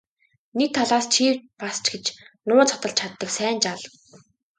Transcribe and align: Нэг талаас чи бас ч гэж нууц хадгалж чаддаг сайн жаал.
Нэг 0.57 0.69
талаас 0.77 1.05
чи 1.13 1.25
бас 1.59 1.75
ч 1.83 1.85
гэж 1.93 2.05
нууц 2.47 2.69
хадгалж 2.71 2.95
чаддаг 3.01 3.29
сайн 3.37 3.57
жаал. 3.63 3.81